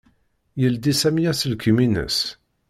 [0.61, 2.19] Yeldi Sami aselkim-ines.